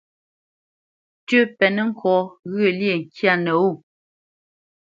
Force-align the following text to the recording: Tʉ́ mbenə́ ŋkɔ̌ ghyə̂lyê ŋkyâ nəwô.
Tʉ́ 1.25 1.39
mbenə́ 1.49 1.83
ŋkɔ̌ 1.89 2.17
ghyə̂lyê 2.51 2.93
ŋkyâ 3.01 3.33
nəwô. 3.43 3.69